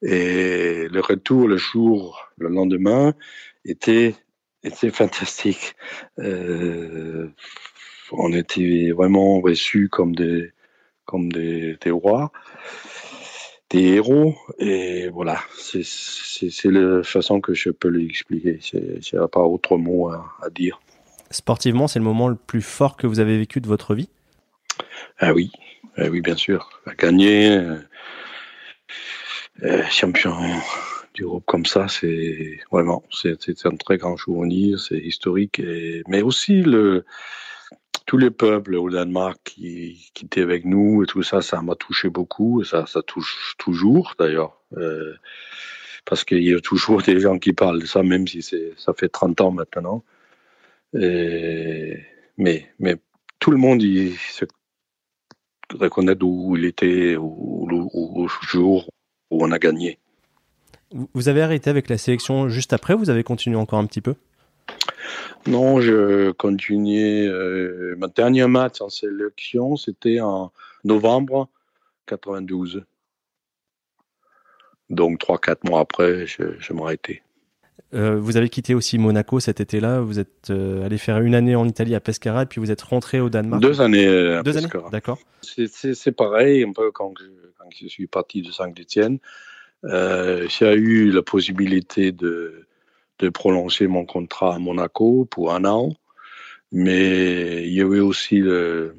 [0.01, 3.15] Et le retour, le jour, le lendemain,
[3.65, 4.15] était,
[4.63, 5.75] était fantastique.
[6.21, 7.29] Euh,
[8.13, 10.53] on était vraiment reçus comme des,
[11.05, 12.31] comme des, rois,
[13.71, 14.37] des héros.
[14.61, 15.83] Et voilà, c'est
[16.67, 18.61] la façon que je peux l'expliquer.
[18.73, 20.81] N'y a pas autre mot à dire.
[21.33, 24.09] Sportivement, c'est le moment le plus fort que vous avez vécu de votre vie?
[25.23, 25.53] Ah oui,
[25.99, 26.71] ah oui, bien sûr.
[26.87, 27.77] À gagner, euh,
[29.65, 30.35] euh, champion
[31.15, 35.59] d'Europe comme ça, c'est vraiment, c'est un très grand souvenir, c'est historique.
[35.59, 37.05] Et, mais aussi le,
[38.07, 41.75] tous les peuples au Danemark qui, qui étaient avec nous et tout ça, ça m'a
[41.75, 42.63] touché beaucoup.
[42.63, 44.59] Et ça, ça touche toujours d'ailleurs.
[44.79, 45.15] Euh,
[46.07, 49.11] parce qu'il y a toujours des gens qui parlent de ça, même si ça fait
[49.11, 50.03] 30 ans maintenant.
[50.95, 52.97] Mais, mais
[53.39, 54.17] tout le monde il
[55.77, 58.89] reconnaît d'où il était au, jour
[59.31, 59.99] où on a gagné.
[61.15, 64.15] Vous- avez arrêté avec la sélection juste après Vous avez continué encore un petit peu?
[65.47, 67.27] Non, je continuais.
[67.27, 70.53] Euh, mon dernier match en sélection, c'était en
[70.85, 71.49] novembre
[72.07, 72.85] 92.
[74.91, 77.23] Donc, 3-4 mois après, je, je m'arrêtais.
[77.93, 80.01] Euh, Vous avez quitté aussi Monaco cet été-là.
[80.01, 82.83] Vous êtes euh, allé faire une année en Italie à Pescara et puis vous êtes
[82.83, 83.63] rentré au Danemark.
[83.63, 84.69] Deux années euh, à Deux années.
[84.93, 85.19] D'accord.
[85.43, 87.25] C'est- pareil, un peu quand je,
[87.59, 89.19] quand je suis parti de Saint-Étienne.
[89.85, 92.67] Euh, j'ai eu la possibilité de,
[93.19, 95.95] de prolonger mon contrat à Monaco pour un an,
[96.71, 98.95] mais il y avait aussi le,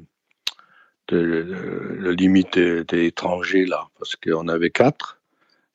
[1.10, 5.20] le, le- le limite des des étrangers là, parce qu'on avait quatre,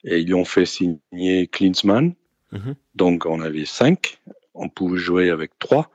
[0.03, 2.13] et ils ont fait signer Klinsmann,
[2.51, 2.75] Mhm.
[2.95, 4.19] donc on avait cinq,
[4.53, 5.89] on pouvait jouer avec trois.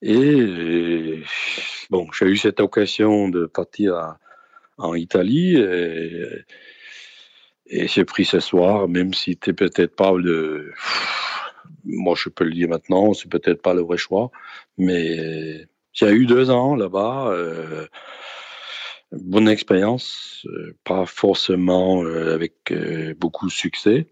[0.00, 1.22] Et
[1.90, 4.16] bon, j'ai eu cette occasion de partir
[4.78, 6.44] en Italie et,
[7.86, 10.72] j'ai pris ce soir, même si c'était peut-être pas le.
[11.84, 14.30] Moi, je peux le dire maintenant, c'est peut-être pas le vrai choix,
[14.76, 17.28] mais j'ai eu deux ans là-bas.
[17.30, 17.86] euh,
[19.12, 22.72] bonne expérience, euh, pas forcément euh, avec
[23.18, 24.06] beaucoup de succès.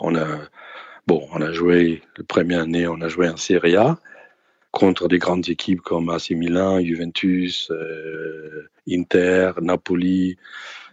[0.00, 0.48] On a,
[1.06, 3.98] bon, on a joué, la première année, on a joué en Serie A.
[4.70, 7.70] contre des grandes équipes comme AC Milan, Juventus,
[8.88, 10.36] Inter, Napoli.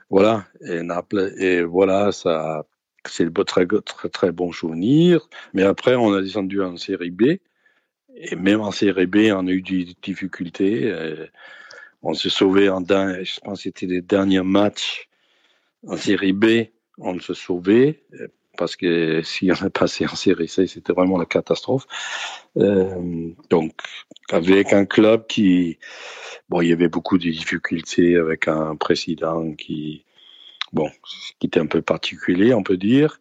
[0.09, 1.33] Voilà, et Naples.
[1.37, 2.65] Et voilà, ça,
[3.05, 5.27] c'est le très, très, très bon souvenir.
[5.53, 7.37] Mais après, on a descendu en série B.
[8.15, 10.93] Et même en série B, on a eu des difficultés.
[12.03, 15.07] on s'est sauvé en je pense que c'était les derniers matchs
[15.87, 16.45] en série B.
[16.97, 18.03] On se sauvait
[18.61, 21.87] parce que si on est passé en série C, c'était vraiment la catastrophe.
[22.57, 23.71] Euh, donc,
[24.29, 25.79] avec un club qui,
[26.47, 30.05] bon, il y avait beaucoup de difficultés avec un président qui,
[30.73, 30.91] bon,
[31.39, 33.19] qui était un peu particulier, on peut dire.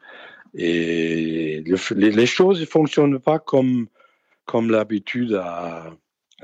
[0.52, 3.86] Et les, choses ne fonctionnent pas comme,
[4.44, 5.90] comme l'habitude à,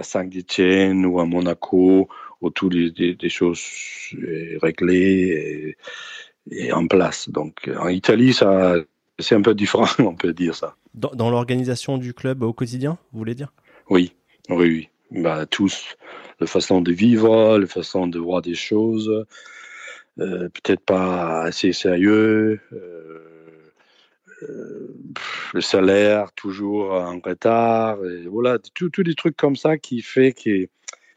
[0.00, 2.08] Saint-Étienne ou à Monaco,
[2.40, 3.62] où toutes les, des, choses
[4.62, 5.76] réglées
[6.50, 7.28] et, en place.
[7.28, 8.74] Donc en Italie, ça,
[9.18, 10.76] c'est un peu différent, on peut dire ça.
[10.94, 13.52] Dans, dans l'organisation du club au quotidien, vous voulez dire?
[13.90, 14.12] Oui,
[14.48, 14.88] oui, oui.
[15.22, 15.96] Bah, tous,
[16.40, 19.24] la façon de vivre, la façon de voir des choses,
[20.18, 23.72] euh, peut-être pas assez sérieux, euh,
[24.42, 24.94] euh,
[25.54, 30.68] le salaire toujours en retard, et voilà, tous des trucs comme ça qui fait que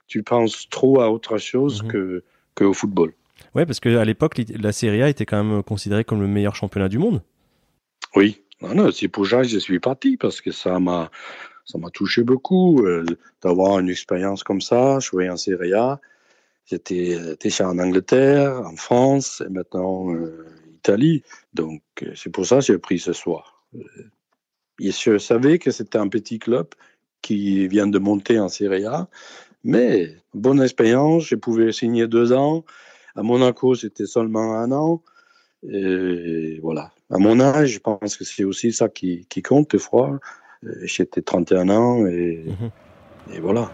[0.07, 1.91] tu penses trop à autre chose mhm.
[1.91, 2.23] que
[2.55, 3.13] qu'au football.
[3.55, 6.89] Ouais, parce qu'à l'époque, la Serie A était quand même considérée comme le meilleur championnat
[6.89, 7.21] du monde.
[8.15, 11.11] Oui, non, c'est pour ça que je suis parti, parce que ça m'a
[11.65, 12.83] ça m'a touché beaucoup
[13.43, 15.99] d'avoir une expérience comme ça, jouer en Serie A.
[16.69, 21.23] J'étais déjà en Angleterre, en France et maintenant euh, Italie.
[21.55, 23.63] Donc euh, c'est pour ça que j'ai pris ce soir.
[23.73, 23.79] Euh,
[24.79, 26.67] et je savais que c'était un petit club
[27.23, 29.09] qui vient de monter en Serie A,
[29.63, 31.25] mais bonne expérience.
[31.25, 32.63] Je pouvais signer deux ans.
[33.15, 35.01] À Monaco, c'était seulement un an.
[35.63, 36.91] Et voilà.
[37.09, 40.19] À mon âge, je pense que c'est aussi ça qui, qui compte des fois.
[40.83, 43.35] J'étais 31 ans et, mhm.
[43.35, 43.71] et voilà.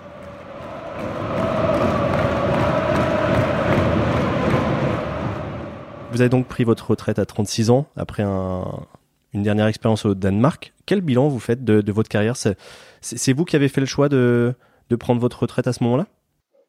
[6.16, 10.74] Vous avez donc pris votre retraite à 36 ans après une dernière expérience au Danemark.
[10.86, 12.38] Quel bilan vous faites de, votre carrière?
[12.38, 14.56] C'est vous qui avez fait le choix de,
[14.98, 16.08] prendre votre retraite à ce moment-là?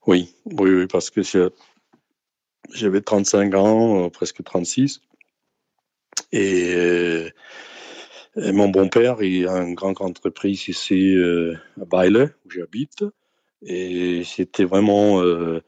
[0.08, 1.20] Oui, oui, oui, parce que
[2.72, 5.00] j'avais 35 ans, euh, presque 36.
[6.32, 7.30] Et,
[8.36, 13.04] mon bon-père, il a une grande entreprise ici euh, à Baile, où j'habite.
[13.62, 15.22] Et c'était vraiment.
[15.22, 15.62] Euh,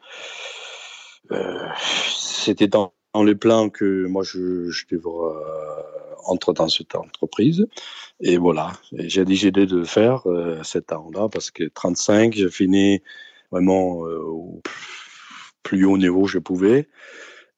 [2.14, 5.82] c'était dans dans les plans que moi je, je devrais euh,
[6.24, 7.66] entrer dans cette entreprise.
[8.20, 13.02] Et voilà, j'ai décidé de le faire euh, cet an-là parce que 35, j'ai fini
[13.50, 14.60] vraiment euh,
[15.62, 16.88] plus haut niveau que je pouvais.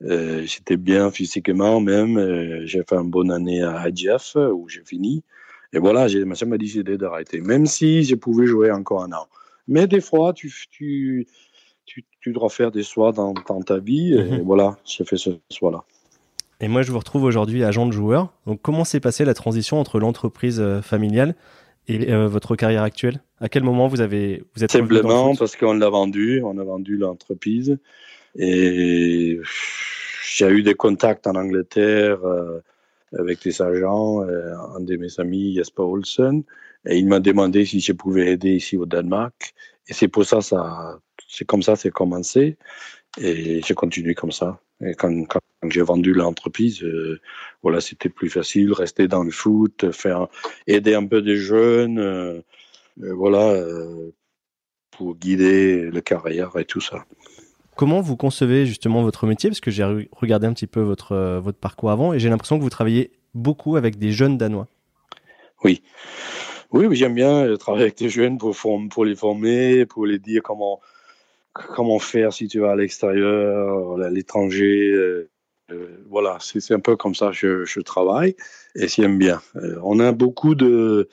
[0.00, 2.64] J'étais bien physiquement même.
[2.64, 5.22] j'ai fait une bonne année à IGF où j'ai fini.
[5.72, 9.26] Et voilà, j'ai jamais décidé d'arrêter, même si je pouvais jouer encore un an.
[9.68, 11.28] Mais des fois, tu, tu,
[11.86, 14.14] tu, dois faire des choix dans, ta vie.
[14.14, 14.42] Et mhm.
[14.42, 15.84] voilà, j'ai fait ce choix-là.
[16.60, 18.32] Et moi, je vous retrouve aujourd'hui agent de joueur.
[18.46, 21.34] Donc, comment s'est passée la transition entre l'entreprise euh, familiale
[21.90, 25.74] et euh, votre carrière actuelle À quel moment vous avez vous êtes simplement parce qu'on
[25.74, 27.78] l'a vendu, on a vendu l'entreprise.
[28.36, 29.40] Et
[30.36, 32.60] j'ai eu des contacts en Angleterre euh,
[33.18, 36.44] avec des agents, un de mes amis Jesper Olsen,
[36.86, 39.52] et il m'a demandé si je pouvais aider ici au Danemark.
[39.88, 42.56] Et c'est pour ça ça c'est comme ça c'est commencé
[43.18, 44.60] et j'ai continué comme ça.
[44.84, 47.20] Et quand, quand j'ai vendu l'entreprise, euh,
[47.62, 50.28] voilà, c'était plus facile, rester dans le foot, faire
[50.66, 52.40] aider un peu des jeunes, euh,
[53.02, 53.62] euh, voilà,
[54.90, 57.04] pour guider la carrière et tout ça.
[57.76, 59.50] Comment vous concevez justement votre métier?
[59.50, 62.62] Parce que j'ai regardé un petit peu votre, votre parcours avant et j'ai l'impression que
[62.62, 64.68] vous travaillez beaucoup avec des jeunes Danois.
[65.64, 65.82] Oui.
[66.72, 68.56] Oui, j'aime bien travailler avec des jeunes pour,
[68.90, 70.80] pour les former, pour les dire comment,
[71.52, 74.90] comment faire si tu vas à l'extérieur, à l'étranger.
[74.90, 75.30] Euh,
[75.70, 78.34] euh, voilà, c'est un peu comme ça que je, travaille
[78.74, 79.40] et j'aime bien.
[79.56, 81.08] Euh, on a beaucoup de.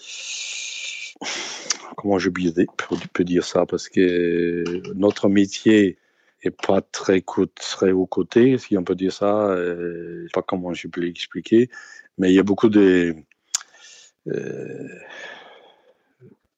[1.95, 5.97] Comment je peux dire ça Parce que notre métier
[6.43, 7.23] est pas très,
[7.56, 9.56] très haut côté, si on peut dire ça.
[9.58, 11.69] Je sais pas comment je peux l'expliquer,
[12.17, 13.15] mais il y a beaucoup de.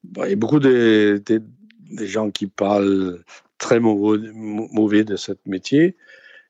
[0.04, 1.22] Bah, il y a beaucoup de
[1.92, 3.24] gens qui parlent
[3.60, 5.96] très mauvais, de ce métier.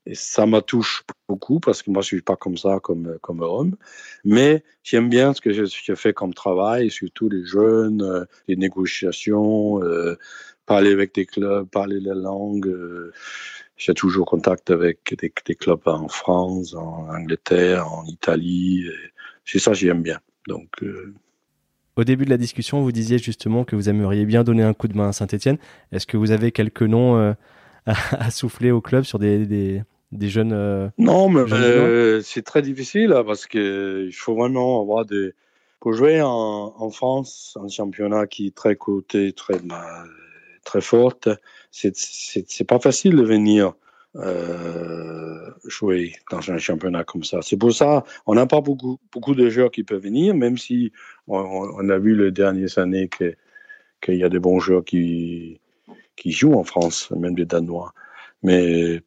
[0.05, 3.41] Et ça me touche beaucoup parce que moi, je suis pas comme ça comme, comme
[3.41, 3.75] homme.
[4.23, 9.83] Mais j'aime bien ce que je, fais comme travail, surtout les jeunes, euh, les négociations,
[9.83, 10.17] euh,
[10.65, 12.67] parler avec des clubs, parler la langue.
[12.67, 13.11] Euh,
[13.77, 18.85] j'ai toujours contact avec des, des, clubs en France, en Angleterre, en Italie.
[19.45, 20.19] C'est ça, j'aime bien.
[20.47, 20.69] Donc,
[21.99, 24.87] Au début de la discussion, vous disiez justement que vous aimeriez bien donner un coup
[24.87, 25.57] de main à Saint-Etienne.
[25.91, 27.33] Est-ce que vous avez quelques noms euh,
[27.85, 33.11] à, souffler au club sur des, des, jeunes euh, Non, mais euh, c'est très difficile
[33.11, 35.33] hein, parce qu'il faut vraiment avoir des.
[35.81, 39.59] Pour jouer en, en, France, un championnat qui est très coté, très,
[40.63, 41.27] très forte,
[41.71, 43.73] c'est pas facile de venir
[44.15, 47.41] euh, jouer dans un championnat comme ça.
[47.41, 50.91] C'est pour ça on n'a pas beaucoup, beaucoup de joueurs qui peuvent venir, même si
[51.27, 53.35] on, a vu les dernières années qu'il
[54.01, 55.59] que y a des bons joueurs qui,
[56.15, 57.93] qui jouent en France, même des Danois.
[58.41, 59.01] Mais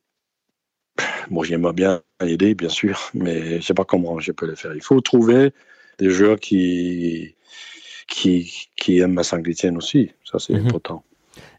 [1.31, 4.55] bon, j'aimerais bien aider, bien sûr, mais je ne sais pas comment je peux le
[4.55, 4.75] faire.
[4.75, 5.53] Il faut trouver
[5.99, 7.35] des joueurs qui,
[8.07, 9.43] qui, qui aiment ma saint
[9.77, 10.13] aussi.
[10.25, 10.67] Ça, c'est mhm.
[10.67, 11.05] important.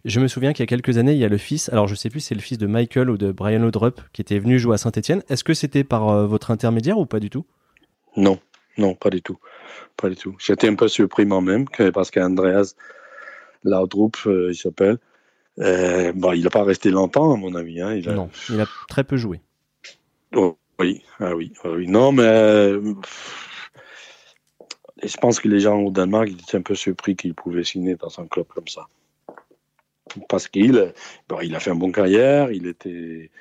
[0.05, 1.95] Je me souviens qu'il y a quelques années, il y a le fils, alors je
[1.95, 4.59] sais plus si c'est le fils de Michael ou de Brian Laudrup qui était venu
[4.59, 5.23] jouer à Saint-Etienne.
[5.29, 7.45] Est-ce que c'était par euh, votre intermédiaire ou pas du tout?
[8.15, 8.39] Non,
[8.77, 9.37] non, pas du tout.
[9.97, 10.35] Pas du tout.
[10.39, 12.75] J'étais un peu surpris moi-même parce qu'Andreas
[13.63, 14.97] Laudrup, euh, il s'appelle,
[15.59, 17.81] euh, bon, il n'a pas resté longtemps, à mon avis.
[17.81, 17.93] Hein.
[17.95, 18.13] Il a...
[18.13, 19.41] Non, il a très peu joué.
[20.35, 21.87] Oh, oui, ah oui, ah oui.
[21.87, 22.73] Non, mais
[25.01, 28.19] je pense que les gens au Danemark étaient un peu surpris qu'il pouvait signer dans
[28.19, 28.87] un club comme ça
[30.29, 30.93] parce qu'il
[31.41, 33.31] il a fait une bonne carrière, il était,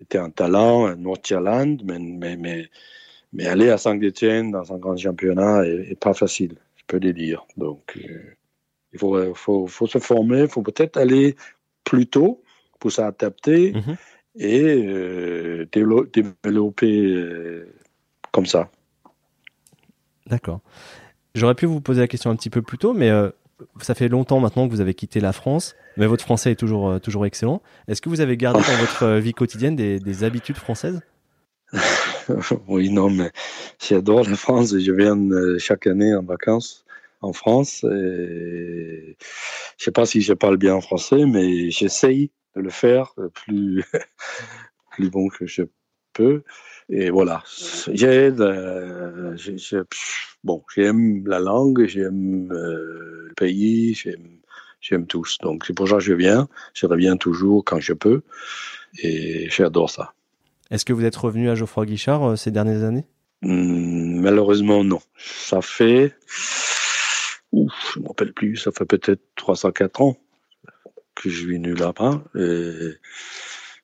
[0.00, 2.68] était un talent, un Nordirland, mais, mais, mais,
[3.32, 7.46] mais, aller à Saint-Etienne dans un grand championnat est, pas facile, je peux le dire.
[7.56, 8.34] Donc, euh,
[8.92, 11.36] il faut, faut, faut, se former, il faut peut-être aller
[11.84, 12.42] plus tôt
[12.78, 13.96] pour s'adapter mhm.
[14.36, 17.72] et euh, développer euh,
[18.32, 18.70] comme ça.
[20.26, 20.60] D'accord.
[21.34, 23.10] J'aurais pu vous poser la question un petit peu plus tôt, mais
[23.80, 26.88] ça fait longtemps maintenant que vous avez quitté la France, mais votre français est toujours,
[26.88, 27.62] euh, toujours excellent.
[27.88, 31.00] Est-ce que vous avez gardé dans votre euh, vie quotidienne des, habitudes françaises?
[32.68, 33.32] Oui, non, mais
[33.84, 34.78] j'adore la France.
[34.78, 36.84] Je viens euh, chaque année en vacances
[37.20, 37.84] en France.
[37.84, 39.16] Et
[39.76, 43.84] je sais pas si je parle bien français, mais j'essaye de le faire plus,
[44.92, 45.62] plus bon que je
[46.12, 46.44] peux.
[46.88, 47.42] Et voilà,
[47.92, 48.40] j'aide.
[48.40, 49.36] Euh,
[50.44, 53.94] bon, j'aime la langue, j'aime euh, le pays,
[54.80, 55.38] j'aime tous.
[55.42, 56.48] Donc c'est pour ça que je viens.
[56.74, 58.22] Je reviens toujours quand je peux.
[59.02, 60.12] Et j'adore ça.
[60.70, 63.04] Est-ce que vous êtes revenu à Geoffroy Guichard euh, ces dernières années?
[63.42, 65.00] Hmm, Malheureusement, non.
[65.16, 66.14] Ça fait.
[67.52, 68.56] Ouf, je ne me rappelle plus.
[68.56, 70.16] Ça fait peut-être 304 ans
[71.14, 72.22] que je suis venu là-bas.
[72.34, 72.92] Et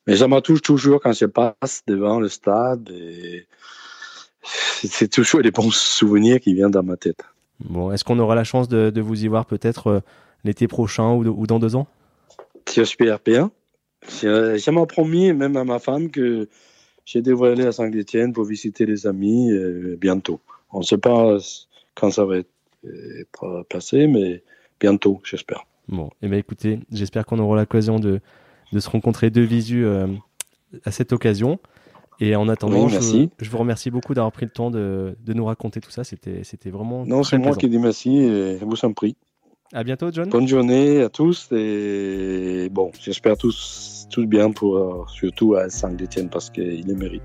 [0.09, 2.91] mais ça m'a toujours quand je passe devant le stade.
[4.43, 7.23] C'est toujours des bons souvenirs qui viennent dans ma tête.
[7.61, 10.01] Bon, est-ce qu'on aura la chance de, vous y voir peut-être euh,
[10.45, 11.87] l'été prochain ou, dans deux ans?
[12.73, 13.51] J'espère bien.
[14.23, 16.49] J'ai m'en promis, même à ma femme, que
[17.05, 20.41] j'ai dévoilé à Saint-Étienne pour visiter les amis euh, bientôt.
[20.73, 21.37] On ne sait pas
[21.95, 22.51] quand ça va être,
[23.21, 24.43] être passé, mais
[24.81, 25.67] bientôt, j'espère.
[25.89, 28.21] Bon, et eh bien écoutez, j'espère qu'on aura l'occasion de,
[28.73, 30.07] de se rencontrer de visu euh,
[30.85, 31.59] à cette occasion.
[32.21, 32.99] Et en attendant, je,
[33.39, 36.03] je, vous remercie beaucoup d'avoir pris le temps de, de, nous raconter tout ça.
[36.03, 37.07] C'était, c'était vraiment.
[37.07, 39.17] Non, c'est moi qui dis merci et vous en prie.
[39.73, 40.31] À bientôt, John.
[40.31, 46.31] Bonne journée à tous et bon, j'espère tous, tous bien pour euh, surtout à Saint-Étienne
[46.31, 47.23] parce qu'il les mérite.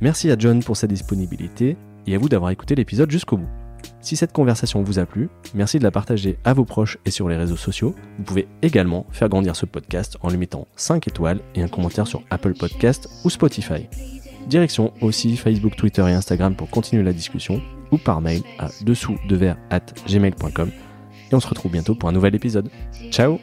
[0.00, 1.76] Merci à John pour sa disponibilité
[2.06, 3.59] et à vous d'avoir écouté l'épisode jusqu'au bout.
[4.00, 7.28] Si cette conversation vous a plu, merci de la partager à vos proches et sur
[7.28, 7.94] les réseaux sociaux.
[8.18, 12.06] Vous pouvez également faire grandir ce podcast en lui mettant 5 étoiles et un commentaire
[12.06, 13.88] sur Apple Podcast ou Spotify.
[14.46, 19.16] Direction aussi Facebook, Twitter et Instagram pour continuer la discussion ou par mail à dessous
[19.28, 20.70] de at gmail.com.
[21.30, 22.70] Et on se retrouve bientôt pour un nouvel épisode.
[23.10, 23.38] Ciao